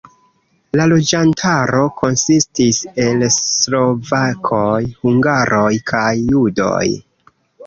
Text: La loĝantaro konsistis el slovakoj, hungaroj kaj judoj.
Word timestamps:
La 0.79 0.85
loĝantaro 0.93 1.83
konsistis 1.99 2.79
el 3.03 3.27
slovakoj, 3.37 4.73
hungaroj 5.05 5.69
kaj 5.95 6.09
judoj. 6.35 6.85